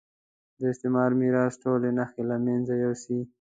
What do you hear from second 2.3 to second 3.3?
مېنځه یوسي.